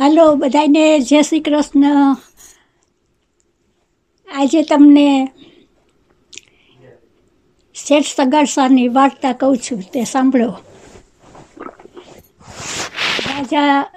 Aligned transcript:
હાલો 0.00 0.34
બધાને 0.34 1.00
જય 1.00 1.22
શ્રી 1.22 1.40
કૃષ્ણ. 1.40 1.84
આજે 4.28 4.62
તમને 4.62 5.28
શેઠ 7.74 8.04
સગાડસાની 8.04 8.88
વાર્તા 8.88 9.32
કહું 9.32 9.56
છું, 9.56 9.80
તે 9.80 10.04
સાંભળો. 10.04 10.48
રાજા 13.26 13.90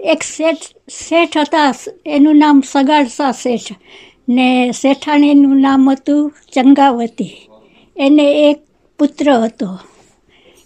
એક 0.00 0.22
શેઠ 0.22 0.56
શેઠ 0.88 1.38
હતા, 1.38 1.74
એનું 2.06 2.36
નામ 2.36 2.60
સગાડસા 2.60 3.32
શેઠ. 3.32 3.72
ને 4.28 4.70
શેઠાણીનું 4.72 5.60
નામ 5.60 5.90
હતું 5.90 6.32
ચંગાવતી. 6.54 7.48
એને 7.96 8.50
એક 8.50 8.58
પુત્ર 8.98 9.32
હતો. 9.32 9.78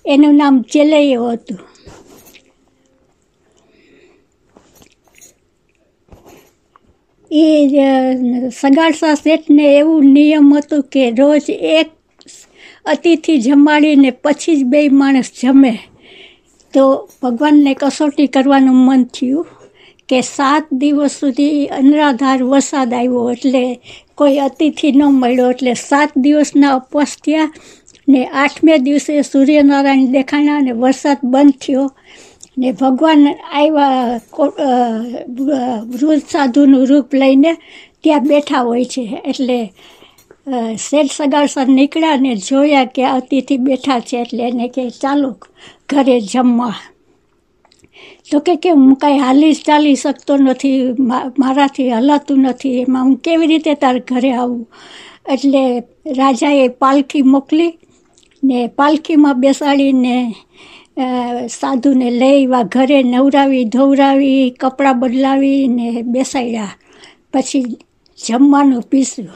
એનું 0.07 0.35
નામ 0.35 0.63
ચેલૈયો 0.63 1.31
હતું. 1.31 1.72
એ 7.33 7.45
સગાડસા 8.53 9.15
શેઠને 9.17 9.67
એવું 9.79 10.07
નિયમ 10.15 10.49
હતું 10.57 10.83
કે 10.93 11.03
રોજ 11.19 11.45
એક 11.79 11.89
અતિથિ 12.85 13.35
જમાડીને 13.47 14.11
પછી 14.23 14.59
જ 14.59 14.63
બે 14.73 14.81
માણસ 15.01 15.31
જમે. 15.39 15.75
તો 16.75 16.85
ભગવાનને 17.23 17.73
કસોટી 17.81 18.33
કરવાનું 18.35 18.79
મન 18.87 19.03
થયું 19.15 19.47
કે 20.09 20.19
સાત 20.29 20.65
દિવસ 20.81 21.15
સુધી 21.21 21.69
અનરાધાર 21.79 22.41
વરસાદ 22.51 22.91
આવ્યો 22.93 23.25
એટલે 23.35 23.65
કોઈ 24.19 24.39
અતિથિ 24.49 24.89
ન 24.93 25.01
મળ્યો. 25.13 25.51
એટલે 25.55 25.75
સાત 25.89 26.11
દિવસના 26.25 26.77
ઉપવાસ 26.81 27.13
થયા 27.25 27.53
ને 28.09 28.21
આઠમે 28.43 28.75
દિવસે 28.87 29.13
સૂર્યનારાયણ 29.23 30.13
દેખાણા 30.17 30.59
અને 30.63 30.73
વરસાદ 30.83 31.19
બંધ 31.33 31.59
થયો. 31.63 31.87
ને 32.57 32.69
ભગવાન 32.81 33.23
આવ્યા 33.29 34.21
વૃદ્ધ 35.91 36.29
સાધુનું 36.33 36.87
રૂપ 36.91 37.09
લઈને 37.21 37.53
ત્યાં 38.03 38.29
બેઠા 38.31 38.63
હોય 38.69 38.87
છે. 38.93 39.03
એટલે 39.31 39.59
શેઠ 40.85 41.13
સગાસર 41.19 41.69
નીકળ્યા 41.77 42.23
ને 42.25 42.33
જોયા 42.49 42.93
કે 42.95 43.03
અતિથિ 43.09 43.55
બેઠા 43.67 44.01
છે 44.09 44.17
એટલે 44.23 44.43
એને 44.49 44.67
કે 44.75 44.83
ચાલો 45.03 45.31
ઘરે 45.91 46.17
જમવા. 46.33 46.77
તો 48.31 48.37
કે 48.47 48.55
કે 48.63 48.71
હું 48.71 48.97
કાંઈ 48.97 49.23
હાલી 49.25 49.55
ચાલી 49.67 49.97
શકતો 49.97 50.33
નથી 50.39 50.79
મારાથી 51.43 51.91
હલાતું 51.93 52.41
નથી, 52.49 52.77
એમાં 52.83 53.05
હું 53.07 53.17
કેવી 53.25 53.51
રીતે 53.53 53.73
તાર 53.83 53.97
ઘરે 54.09 54.31
આવું? 54.35 54.65
એટલે 55.35 55.63
રાજાએ 56.19 56.67
પાલખી 56.83 57.25
મોકલી 57.35 57.73
ને 58.43 58.59
પાલખીમાં 58.79 59.41
બેસાડીને 59.43 60.17
સાધુને 61.49 62.11
લઈ 62.11 62.47
આવ્યા 62.47 62.63
ઘરે 62.63 63.03
નવરાવી, 63.03 63.65
ધોવરાવી, 63.65 64.51
કપડાં 64.51 65.01
બદલાવી 65.01 65.69
ને 65.69 66.03
બેસાડ્યા. 66.03 66.77
પછી 67.33 67.65
જમવાનું 68.27 68.83
પીસ્યું. 68.83 69.31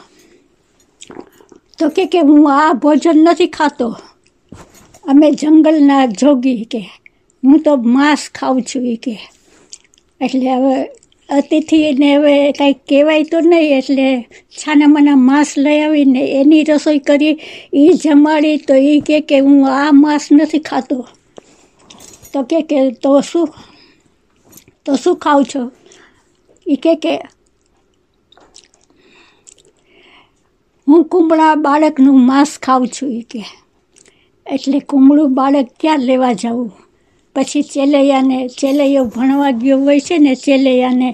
તો 1.79 1.89
કે 1.89 2.05
કે 2.05 2.19
હું 2.19 2.51
આ 2.51 2.73
ભોજન 2.73 3.17
નથી 3.23 3.47
ખાતો. 3.47 3.97
અમે 5.05 5.31
જંગલના 5.31 6.05
જોગી 6.07 6.65
કે, 6.65 6.81
હું 7.43 7.63
તો 7.63 7.77
માંસ 7.77 8.29
ખાઉં 8.29 8.63
છું 8.63 8.85
એ 8.85 8.95
કે. 8.95 9.19
એટલે 10.21 10.49
હવે 10.49 10.89
અતિથિને 11.29 12.15
હવે 12.15 12.51
કાંઈ 12.51 12.73
કહેવાય 12.73 13.23
તો 13.23 13.39
નહીં, 13.39 13.77
એટલે 13.77 14.27
છાના 14.59 14.87
માના 14.87 15.15
માંસ 15.15 15.57
લઈ 15.57 15.81
આવીને 15.81 16.21
એની 16.39 16.63
રસોઈ 16.63 16.99
કરી 16.99 17.39
એ 17.73 17.93
જમાડી 17.93 18.57
તો 18.57 18.73
એ 18.73 19.21
કે 19.21 19.39
હું 19.39 19.69
આ 19.69 19.91
માંસ 19.91 20.31
નથી 20.31 20.59
ખાતો. 20.59 21.07
તો 22.33 22.43
કે 22.43 22.61
કે 22.61 22.77
તો 23.03 23.21
શું? 23.21 23.47
તો 24.85 24.95
શું 24.95 25.15
ખાવ 25.15 25.43
છો? 25.43 25.71
એ 26.67 26.75
કે 26.75 26.95
કે 26.95 27.13
હું 30.87 31.03
કુંબળા 31.03 31.55
બાળકનું 31.55 32.25
માંસ 32.25 32.51
ખાઉં 32.57 32.87
છું 32.87 33.11
એ 33.11 33.23
કે. 33.23 33.41
એટલે 34.45 34.79
કુંબળું 34.79 35.33
બાળક 35.33 35.67
ક્યાં 35.79 35.99
લેવા 35.99 36.33
જવું? 36.33 36.71
પછી 37.35 37.63
ચેલૈયાને, 37.63 38.37
ચેલૈયો 38.49 39.05
ભણવા 39.05 39.51
ગયો 39.51 39.79
હોય 39.79 40.01
છે 40.01 40.17
ને, 40.17 40.35
ચેલૈયાને 40.35 41.09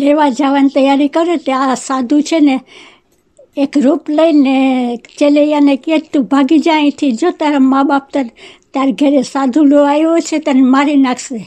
લેવા 0.00 0.30
જવાની 0.30 0.70
તૈયારી 0.70 1.08
કરે 1.08 1.36
તે 1.38 1.52
આ 1.52 1.74
સાધુ 1.76 2.22
છે 2.22 2.38
ને 2.40 2.54
એક 3.62 3.76
રૂપ 3.84 4.08
લઈને 4.16 4.56
ચેલૈયાને 5.18 5.74
કે 5.84 5.96
તું 6.12 6.24
ભાગી 6.32 6.58
જાય 6.66 6.82
અહીંથી 6.82 7.16
જો 7.20 7.30
તારા 7.40 7.64
મા 7.72 7.84
બાપ 7.90 8.04
તાર 8.14 8.26
તારા 8.72 8.98
ઘરે 9.00 9.22
સાધુ 9.32 9.64
લો 9.70 9.78
આવ્યો 9.84 10.18
છે, 10.28 10.38
તને 10.38 10.62
મારી 10.74 11.00
નાખશે. 11.06 11.40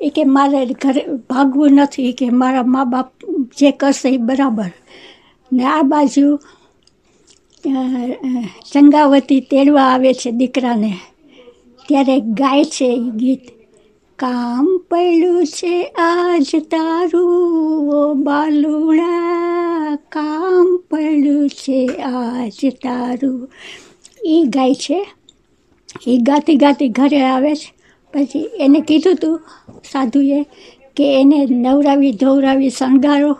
એ 0.00 0.08
કે 0.10 0.22
મારે 0.24 0.60
ઘરે 0.82 1.02
ભાગવું 1.30 1.80
નથી 1.82 2.12
કે 2.18 2.30
મારા 2.30 2.66
મા 2.74 2.84
બાપ 2.92 3.08
જે 3.58 3.70
કરશે 3.80 4.08
એ 4.14 4.18
બરાબર. 4.28 4.70
ને 5.52 5.64
આ 5.74 5.82
બાજુ 5.82 6.26
ચંગાવતી 8.70 9.40
તેડવા 9.50 9.88
આવે 9.92 10.10
છે 10.20 10.30
દીકરાને. 10.38 10.92
ત્યારે 11.88 12.16
ગાય 12.38 12.64
છે 12.74 12.86
એ 12.94 13.10
ગીત. 13.20 13.44
કામ 14.18 14.78
પડ્યું 14.90 15.46
છે 15.46 15.84
આજ 15.84 16.50
તારું, 16.70 17.94
ઓ 17.94 18.14
બાલુડા. 18.14 19.98
કામ 20.08 20.76
પડ્યું 20.90 21.48
છે 21.48 21.86
આજ 21.86 22.70
તારું. 22.70 23.50
એ 24.24 24.42
ગાય 24.46 24.74
છે. 24.74 25.06
એ 26.06 26.18
ગાતી 26.18 26.56
ગાતી 26.56 26.88
ઘરે 26.88 27.20
આવે 27.20 27.54
છે. 27.54 27.72
પછી 28.14 28.50
એને 28.60 28.80
કીધું 28.80 29.14
તું 29.14 29.40
સાધુએ 29.92 30.42
કે 30.96 31.20
એને 31.20 31.46
નવરાવી 31.50 32.12
ધોવરાવી 32.12 32.70
શણગારો. 32.70 33.36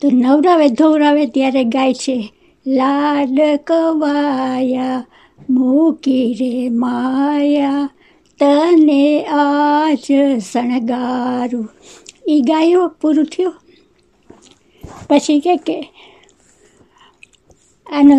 તો 0.00 0.08
નવરાવે 0.12 0.68
ધોવરાવે 0.68 1.26
ત્યારે 1.26 1.64
ગાય 1.64 1.94
છે, 1.94 2.32
લાડ 2.66 3.40
કવાયા, 3.66 5.06
મૂકી 5.50 6.36
રે 6.40 6.68
માયા. 6.68 7.90
તને 8.40 9.02
આજ 9.34 10.06
શણગારું. 10.42 11.66
એ 12.26 12.36
ગાયો 12.48 12.86
પૂરું 13.00 13.28
થયું. 13.32 13.56
પછી 15.08 15.40
કે 15.40 15.54
કે, 15.66 15.76
આને 17.86 18.16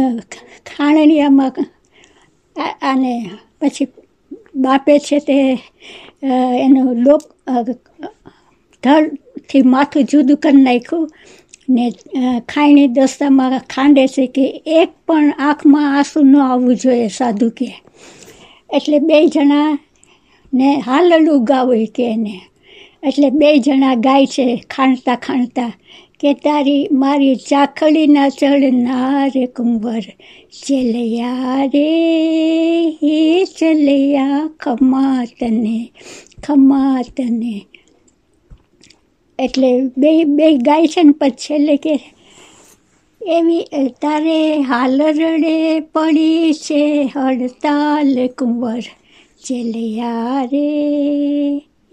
ખાણડિયામાં 0.68 1.56
આને 2.84 3.14
પછી 3.60 3.88
બાપે 4.64 4.94
છે 5.00 5.18
તે 5.28 5.38
એનું 6.64 6.90
લોક 7.06 7.24
ધરથી 8.84 9.64
માથું 9.74 10.08
જુદું 10.12 10.42
કરી 10.44 10.64
નાખ્યું 10.64 11.08
ને 11.70 11.86
ખાયણી 12.52 12.94
દસ્તામાં 12.96 13.56
ખાંડે 13.74 14.04
છે 14.08 14.26
કે 14.36 14.46
એક 14.80 14.90
પણ 15.08 15.30
આંખમાં 15.40 15.88
આંસુ 15.92 16.20
ન 16.24 16.36
આવવું 16.42 16.80
જોઈએ 16.84 17.10
સાધુ 17.18 17.48
કે. 17.58 17.70
એટલે 18.70 18.98
બે 19.00 19.18
જણા 19.30 19.70
ને 20.60 20.70
હાલલું 20.88 21.46
ગાવું 21.50 21.88
કે 21.96 22.06
એને 22.16 22.36
એટલે 23.04 23.30
બે 23.40 23.50
જણા 23.66 23.96
ગાય 24.06 24.28
છે, 24.36 24.46
ખાણતા 24.74 25.18
ખાણતા, 25.26 25.72
કે 26.22 26.34
તારી 26.44 26.84
મારી 27.02 27.38
ચાખડીના 27.50 28.30
ચડનાર 28.38 29.34
કુંવર, 29.58 30.04
ચેલૈયા 30.62 31.70
રે, 31.74 31.88
હે 33.02 33.18
ચલૈયા 33.56 34.44
ખમા 34.64 35.26
તને 35.40 35.78
ખમા 36.44 37.04
તને 37.16 37.56
એટલે 39.40 39.72
બે 39.98 40.14
બે 40.38 40.48
ગાય 40.68 40.94
છે 40.94 41.04
ને 41.04 41.18
પછી 41.22 41.42
છેલ્લે 41.44 41.76
કે 41.84 41.96
એવી 43.22 43.90
તારે 44.04 44.40
હાલરડે 44.70 45.58
પડી 45.94 46.54
છે 46.66 46.82
હડતાલ 47.16 48.16
કુંવર. 48.40 48.84
ચેલૈયા 49.48 50.42
રે 50.52 50.68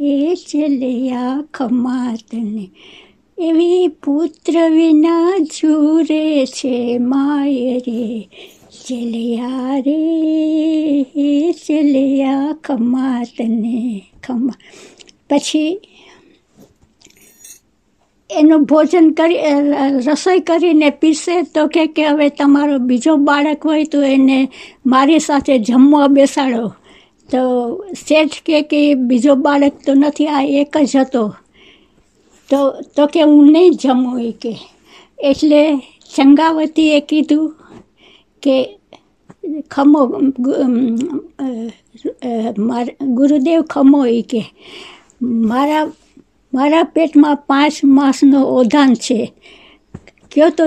એ 0.09 0.15
ચેલૈયા 0.45 1.37
ખમાતને. 1.53 2.65
એવી 3.39 3.89
પુત્ર 4.03 4.57
વિના 4.71 5.33
જુરે 5.55 6.25
છે 6.57 6.75
માય 7.01 7.75
રે 7.87 8.05
ચેલૈયા 8.79 9.77
રે 9.87 9.99
એ 11.25 11.31
ચેલૈયા 11.65 12.53
ખમાતને, 12.63 13.79
ખમા. 14.25 14.59
પછી 15.31 15.73
એનું 18.31 18.63
ભોજન 18.67 19.07
કરી 19.15 19.41
રસોઈ 20.07 20.41
કરીને 20.43 20.89
પીરસે 21.01 21.35
તો 21.55 21.63
કે 21.69 21.85
હવે 22.09 22.29
તમારો 22.39 22.79
બીજો 22.89 23.17
બાળક 23.29 23.63
હોય 23.65 23.87
તો 23.87 24.01
એને 24.05 24.39
મારી 24.87 25.21
સાથે 25.21 25.55
જમવા 25.61 26.09
બેસાડો. 26.11 26.65
તો 27.29 27.43
શેઠ 27.97 28.37
કે 28.47 28.59
કે 28.71 28.81
બીજો 29.09 29.35
બાળક 29.45 29.75
તો 29.85 29.93
નથી, 29.95 30.29
આ 30.29 30.45
એક 30.61 30.73
જ 30.85 30.95
હતો. 30.99 31.25
તો 32.51 32.59
તો 32.97 33.03
કે 33.13 33.21
હું 33.25 33.53
નહીં 33.55 33.73
જમું 33.83 34.21
એ 34.21 34.33
કે. 34.43 34.53
એટલે 35.31 35.61
સંગાવતીએ 36.15 36.99
કીધું 37.09 37.47
કે 38.43 38.57
ખમો 39.73 40.01
ગુરુદેવ 43.19 43.61
ખમો 43.73 44.01
એ 44.19 44.23
કે, 44.25 44.43
મારા 45.51 45.85
મારા 46.53 46.85
પેટમાં 46.95 47.39
પાંચ 47.49 47.77
માસનો 47.97 48.41
ઓધાન 48.59 48.93
છે. 49.05 49.19
કયો 50.33 50.51
તો 50.59 50.65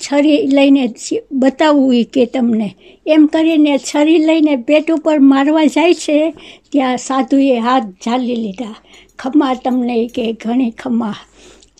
છરી 0.00 0.46
લઈને 0.46 0.94
બતાવવું 1.32 1.94
એ 1.94 2.04
કે 2.04 2.26
તમને. 2.26 2.74
એમ 3.06 3.26
કરીને 3.26 3.78
છરી 3.78 4.18
લઈને 4.18 4.56
પેટ 4.56 4.90
ઉપર 4.90 5.18
મારવા 5.18 5.64
જાય 5.64 5.94
છે, 5.94 6.34
ત્યાં 6.72 6.96
સાધુએ 6.96 7.58
હાથ 7.58 7.82
ઝાલી 8.04 8.36
લીધા. 8.36 8.74
ખમા 9.18 9.54
તમને 9.54 10.10
કે, 10.14 10.32
ઘણી 10.32 10.70
ખમા. 10.70 11.14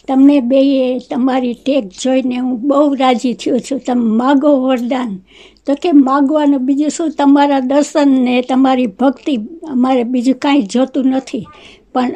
તમને 0.09 0.41
બેએ 0.41 0.99
તમારી 0.99 1.55
ટેક 1.55 1.85
જોઈને 1.87 2.37
હું 2.37 2.61
બહુ 2.61 2.95
રાજી 2.95 3.35
થયો 3.35 3.59
છું. 3.59 3.79
તમે 3.79 4.05
માગો 4.05 4.61
વરદાન. 4.61 5.21
તો 5.67 5.75
કે 5.75 5.93
માગવાનું 5.93 6.67
બીજું 6.67 6.91
શું? 6.91 7.11
તમારા 7.11 7.61
દર્શન 7.61 8.09
ને 8.09 8.43
તમારી 8.43 8.87
ભક્તિ 8.87 9.37
અમારે 9.69 10.05
બીજું 10.05 10.35
કાંઈ 10.35 10.63
જોતું 10.63 11.07
નથી. 11.07 11.47
પણ 11.95 12.11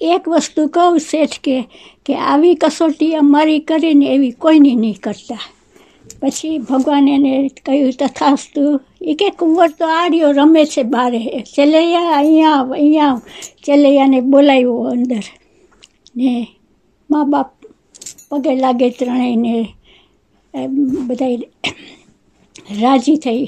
એક 0.00 0.28
વસ્તુ 0.28 0.68
કહું 0.74 0.98
શેઠ 1.00 1.38
કે 1.42 1.56
કે 2.06 2.14
આવી 2.14 2.54
કસોટી 2.54 3.14
અમારી 3.14 3.60
કરીને 3.60 4.06
એવી 4.14 4.32
કોઈની 4.32 4.76
નહીં 4.76 5.00
કરતા. 5.00 5.44
પછી 6.20 6.58
ભગવાન 6.58 7.08
એને 7.08 7.32
કહ્યું 7.66 7.92
તથાસ્તુ 7.92 8.62
એ 9.00 9.14
કે 9.14 9.28
કુંવર 9.38 9.70
તો 9.78 9.84
આડ્યો 9.86 10.32
રમે 10.32 10.62
છે 10.66 10.82
બારે. 10.82 11.22
ચેલૈયા, 11.54 12.16
અહીંયા 12.16 12.58
આવ 12.58 12.72
અહીંયા 12.72 13.10
આવ. 13.12 13.20
ચેલૈયાને 13.64 14.20
બોલાવ્યો 14.20 14.82
અંદર. 14.92 15.24
ને 16.16 16.48
મા 17.10 17.24
બાપ 17.24 17.50
પગે 18.30 18.52
લાગે 18.62 18.88
ત્રણેયને 18.90 19.54
બધા 21.08 21.36
રાજી 22.80 23.16
થઈ. 23.16 23.46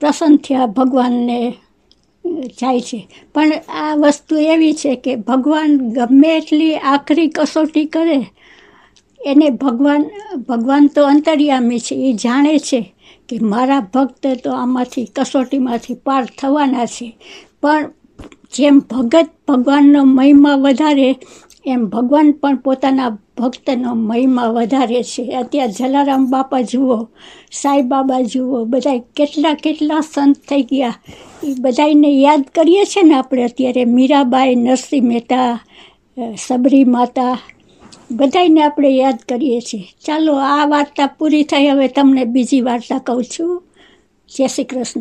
પ્રસન્ન 0.00 0.36
થયા 0.36 0.66
ભગવાનને. 0.66 1.38
જાય 2.58 2.80
છે. 2.80 2.98
પણ 3.34 3.52
આ 3.76 3.94
વસ્તુ 3.96 4.34
એવી 4.46 4.74
છે 4.74 4.92
કે 4.96 5.12
ભગવાન 5.22 5.70
ગમે 5.90 6.30
એટલી 6.36 6.74
આખરી 6.84 7.28
કસોટી 7.28 7.86
કરે, 7.86 8.18
એને 9.20 9.48
ભગવાન 9.56 10.02
ભગવાન 10.48 10.86
તો 10.86 11.00
અંતર્યામી 11.06 11.80
છે, 11.80 11.94
એ 12.08 12.12
જાણે 12.14 12.54
છે 12.58 12.80
કે 13.28 13.34
મારા 13.42 13.82
ભક્ત 13.94 14.24
તો 14.44 14.50
આમાંથી 14.52 15.12
કસોટીમાંથી 15.16 16.02
પાર 16.04 16.24
થવાના 16.38 16.86
છે. 16.86 17.08
પણ 17.60 17.84
જેમ 18.52 18.76
ભગત 18.90 19.28
ભગવાનનો 19.48 20.00
મહિમા 20.08 20.56
વધારે 20.56 21.08
એમ 21.66 21.86
ભગવાન 21.86 22.32
પણ 22.32 22.56
પોતાના 22.56 23.18
ભક્તનો 23.38 23.94
મહિમા 23.94 24.46
વધારે 24.46 25.02
છે. 25.02 25.24
અત્યારે 25.30 25.72
જલારામ 25.72 26.30
બાપા 26.30 26.60
જુઓ, 26.60 27.08
સાંઈ 27.52 27.82
બાબા 27.82 28.20
જુઓ 28.20 28.64
બધા 28.64 28.98
કેટલા 29.16 29.54
કેટલા 29.54 30.00
સંત 30.00 30.36
થઈ 30.48 30.62
ગયા. 30.62 30.94
એ 31.44 31.54
બધાને 31.60 32.08
યાદ 32.08 32.44
કરીએ 32.54 32.84
છીએ 32.84 33.02
ને 33.02 33.14
આપણે 33.14 33.44
અત્યારે 33.44 33.84
મીરાબાઈ, 33.84 34.54
નરસિંહ 34.54 35.08
મહેતા 35.08 35.60
સબરી 36.38 36.84
માતા 36.84 37.38
બધાને 38.10 38.62
આપણે 38.62 38.88
યાદ 38.88 39.18
કરીએ 39.28 39.60
છીએ. 39.60 39.84
ચાલો 40.06 40.34
આ 40.34 40.66
વાર્તા 40.66 41.06
પૂરી 41.06 41.42
થઈ 41.42 41.66
હવે 41.68 41.88
તમને 41.88 42.24
બીજી 42.24 42.60
વાર્તા 42.60 42.98
કહું 42.98 43.24
છું. 43.24 43.62
જય 44.36 44.46
શ્રી 44.46 44.64
કૃષ્ણ. 44.64 45.00